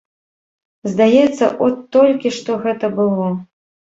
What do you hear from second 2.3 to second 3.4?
што гэта было.